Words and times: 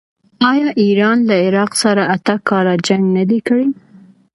آیا 0.49 0.69
ایران 0.81 1.17
له 1.29 1.35
عراق 1.45 1.71
سره 1.81 2.03
اته 2.15 2.35
کاله 2.49 2.73
جنګ 2.87 3.03
نه 3.17 3.23
دی 3.29 3.39
کړی؟ 3.47 3.67